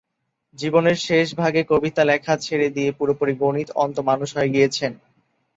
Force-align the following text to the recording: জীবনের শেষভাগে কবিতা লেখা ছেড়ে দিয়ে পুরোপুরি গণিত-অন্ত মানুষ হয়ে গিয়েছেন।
জীবনের 0.57 0.97
শেষভাগে 0.99 1.61
কবিতা 1.63 2.03
লেখা 2.03 2.33
ছেড়ে 2.37 2.67
দিয়ে 2.69 2.89
পুরোপুরি 2.91 3.33
গণিত-অন্ত 3.41 3.97
মানুষ 4.09 4.29
হয়ে 4.35 4.53
গিয়েছেন। 4.55 4.91